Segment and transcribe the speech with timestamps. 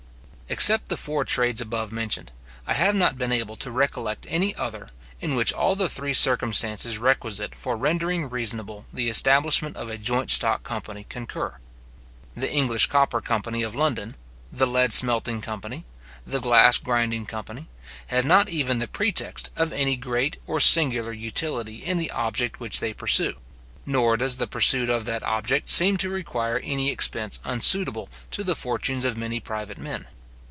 [0.51, 2.29] Except the four trades above mentioned,
[2.67, 4.89] I have not been able to recollect any other,
[5.21, 10.29] in which all the three circumstances requisite for rendering reasonable the establishment of a joint
[10.29, 11.55] stock company concur.
[12.35, 14.17] The English copper company of London,
[14.51, 15.85] the lead smelting company,
[16.27, 17.69] the glass grinding company,
[18.07, 22.81] have not even the pretext of any great or singular utility in the object which
[22.81, 23.35] they pursue;
[23.85, 28.53] nor does the pursuit of that object seem to require any expense unsuitable to the
[28.55, 30.07] fortunes of many private men.